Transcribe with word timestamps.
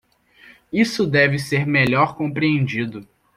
Isso 0.73 1.05
deve 1.05 1.37
ser 1.37 1.67
melhor 1.67 2.15
compreendido. 2.15 3.07